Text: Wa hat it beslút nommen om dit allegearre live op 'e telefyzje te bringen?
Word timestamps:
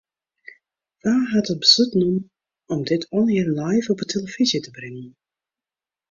Wa 1.03 1.15
hat 1.31 1.51
it 1.53 1.59
beslút 1.63 1.93
nommen 1.99 2.23
om 2.73 2.81
dit 2.91 3.03
allegearre 3.17 3.53
live 3.61 3.87
op 3.93 3.99
'e 4.03 4.07
telefyzje 4.13 4.59
te 4.63 4.75
bringen? 4.77 5.09